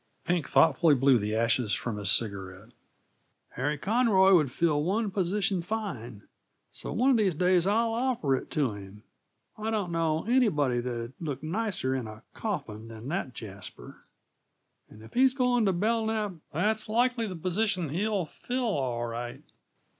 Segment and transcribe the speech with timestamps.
[0.25, 2.71] Pink thoughtfully blew the ashes from his cigarette.
[3.49, 6.23] "Harry Conroy would fill one position fine.
[6.71, 9.03] So one uh these days I'll offer it to him.
[9.59, 13.97] I don't know anybody that'd look nicer in a coffin than that jasper
[14.89, 19.43] and if he's gone t' Belknap, that's likely the position he'll fill, all right."